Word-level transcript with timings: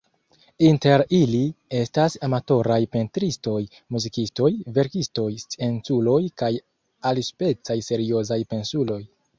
Inter 0.67 1.01
ili 1.17 1.41
estas 1.79 2.15
amatoraj 2.29 2.79
pentristoj, 2.95 3.59
muzikistoj, 3.97 4.51
verkistoj, 4.79 5.29
scienculoj 5.45 6.19
kaj 6.43 6.53
alispecaj 7.13 7.81
seriozaj 7.93 8.45
pensuloj. 8.55 9.03